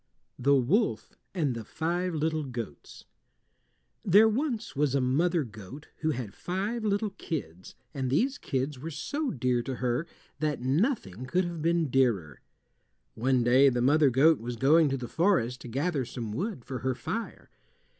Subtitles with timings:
[0.39, 3.05] THE WOLF AND THE FIVE LITTLE GOATS
[4.03, 8.89] There was once a mother goat who had five little kids, and these kids were
[8.89, 10.07] so dear to her
[10.39, 12.41] that nothing could have been dearer.
[13.13, 16.79] One day the mother goat was going to the forest to gather some wood for
[16.79, 17.51] her fire.